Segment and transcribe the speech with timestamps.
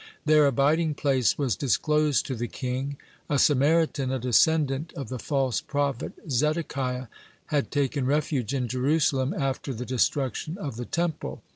[0.25, 2.97] Their abiding place was disclosed to the king.
[3.29, 7.05] A Samaritan, a descendant of the false prophet Zedekiah,
[7.53, 11.43] had taken refuge in Jerusalem after the destruction of the Temple.